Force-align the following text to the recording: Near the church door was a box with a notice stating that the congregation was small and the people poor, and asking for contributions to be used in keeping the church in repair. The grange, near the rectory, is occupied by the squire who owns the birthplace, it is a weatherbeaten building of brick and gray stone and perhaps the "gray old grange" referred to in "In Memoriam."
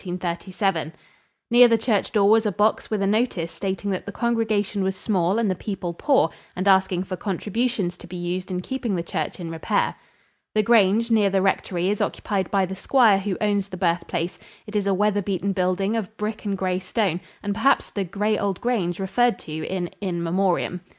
Near 1.51 1.67
the 1.67 1.77
church 1.77 2.11
door 2.11 2.27
was 2.27 2.47
a 2.47 2.51
box 2.51 2.89
with 2.89 3.03
a 3.03 3.05
notice 3.05 3.51
stating 3.51 3.91
that 3.91 4.07
the 4.07 4.11
congregation 4.11 4.81
was 4.83 4.95
small 4.95 5.37
and 5.37 5.47
the 5.47 5.53
people 5.53 5.93
poor, 5.93 6.31
and 6.55 6.67
asking 6.67 7.03
for 7.03 7.15
contributions 7.15 7.97
to 7.97 8.07
be 8.07 8.15
used 8.17 8.49
in 8.49 8.61
keeping 8.61 8.95
the 8.95 9.03
church 9.03 9.39
in 9.39 9.51
repair. 9.51 9.93
The 10.55 10.63
grange, 10.63 11.11
near 11.11 11.29
the 11.29 11.43
rectory, 11.43 11.87
is 11.91 12.01
occupied 12.01 12.49
by 12.49 12.65
the 12.65 12.75
squire 12.75 13.19
who 13.19 13.37
owns 13.41 13.69
the 13.69 13.77
birthplace, 13.77 14.39
it 14.65 14.75
is 14.75 14.87
a 14.87 14.93
weatherbeaten 14.95 15.53
building 15.53 15.95
of 15.95 16.17
brick 16.17 16.45
and 16.45 16.57
gray 16.57 16.79
stone 16.79 17.21
and 17.43 17.53
perhaps 17.53 17.91
the 17.91 18.03
"gray 18.03 18.39
old 18.39 18.59
grange" 18.59 18.99
referred 18.99 19.37
to 19.37 19.51
in 19.67 19.91
"In 20.01 20.23
Memoriam." 20.23 20.81